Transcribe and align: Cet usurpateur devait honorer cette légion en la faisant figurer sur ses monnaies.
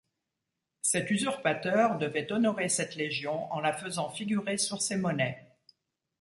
Cet 0.81 1.11
usurpateur 1.11 1.99
devait 1.99 2.33
honorer 2.33 2.69
cette 2.69 2.95
légion 2.95 3.43
en 3.53 3.59
la 3.59 3.71
faisant 3.71 4.09
figurer 4.09 4.57
sur 4.57 4.81
ses 4.81 4.97
monnaies. 4.97 5.47